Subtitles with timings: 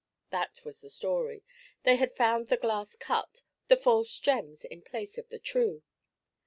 [0.31, 1.43] That was the story.
[1.83, 5.83] They had found the glass cut, and false gems in place of the true.